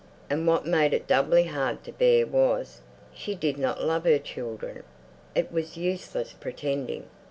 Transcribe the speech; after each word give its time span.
And 0.31 0.47
what 0.47 0.65
made 0.65 0.95
it 0.95 1.05
doubly 1.05 1.43
hard 1.43 1.83
to 1.83 1.91
bear 1.91 2.25
was, 2.25 2.81
she 3.13 3.35
did 3.35 3.59
not 3.59 3.83
love 3.83 4.03
her 4.05 4.17
children. 4.17 4.81
It 5.35 5.51
was 5.51 5.77
useless 5.77 6.33
pretending. 6.33 7.05